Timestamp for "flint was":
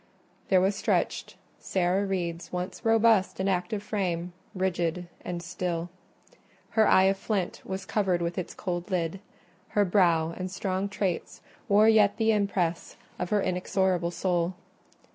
7.19-7.85